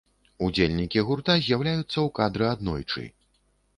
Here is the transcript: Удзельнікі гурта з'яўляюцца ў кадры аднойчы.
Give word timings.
Удзельнікі 0.45 1.03
гурта 1.09 1.35
з'яўляюцца 1.43 1.93
ў 1.93 2.15
кадры 2.21 2.45
аднойчы. 2.57 3.07